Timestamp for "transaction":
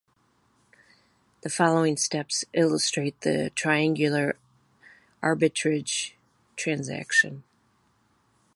6.55-7.43